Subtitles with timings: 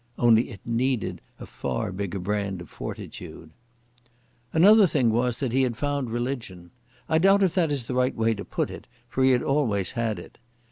[0.17, 3.51] Only it needed a far bigger brand of fortitude.
[4.51, 6.71] Another thing was that he had found religion.
[7.07, 9.91] I doubt if that is the right way to put it, for he had always
[9.91, 10.39] had it.